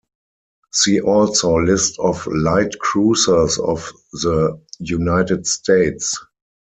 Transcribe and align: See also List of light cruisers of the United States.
See 0.73 0.99
also 0.99 1.57
List 1.57 1.99
of 1.99 2.25
light 2.25 2.79
cruisers 2.79 3.59
of 3.59 3.93
the 4.13 4.59
United 4.79 5.45
States. 5.45 6.19